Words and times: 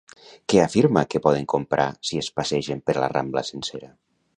Què 0.53 0.61
afirma 0.63 1.03
que 1.11 1.21
poden 1.27 1.47
comprar 1.55 1.87
si 2.11 2.21
es 2.25 2.33
passegen 2.41 2.85
per 2.89 3.01
la 3.05 3.15
Rambla 3.17 3.49
sencera? 3.55 3.97